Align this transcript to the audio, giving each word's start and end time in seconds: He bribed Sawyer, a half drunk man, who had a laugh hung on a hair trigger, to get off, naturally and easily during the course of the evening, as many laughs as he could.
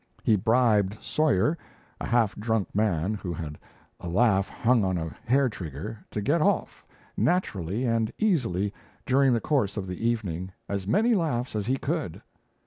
He 0.23 0.35
bribed 0.35 0.97
Sawyer, 0.99 1.59
a 1.99 2.07
half 2.07 2.35
drunk 2.35 2.73
man, 2.73 3.13
who 3.13 3.31
had 3.33 3.59
a 3.99 4.09
laugh 4.09 4.49
hung 4.49 4.83
on 4.83 4.97
a 4.97 5.15
hair 5.27 5.47
trigger, 5.47 5.99
to 6.09 6.21
get 6.21 6.41
off, 6.41 6.83
naturally 7.15 7.85
and 7.85 8.11
easily 8.17 8.73
during 9.05 9.31
the 9.31 9.39
course 9.41 9.77
of 9.77 9.85
the 9.85 10.07
evening, 10.09 10.53
as 10.67 10.87
many 10.87 11.13
laughs 11.13 11.55
as 11.55 11.67
he 11.67 11.77
could. 11.77 12.19